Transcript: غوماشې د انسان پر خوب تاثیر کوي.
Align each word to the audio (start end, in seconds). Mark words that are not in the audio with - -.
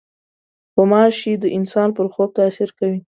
غوماشې 0.73 1.33
د 1.39 1.45
انسان 1.57 1.89
پر 1.95 2.05
خوب 2.13 2.29
تاثیر 2.37 2.69
کوي. 2.79 2.99